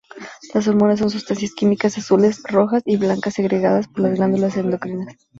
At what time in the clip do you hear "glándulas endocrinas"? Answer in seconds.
4.15-5.15